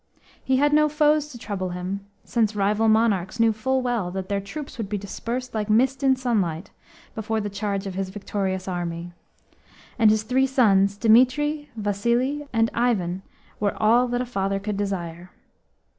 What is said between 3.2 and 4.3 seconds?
knew full well that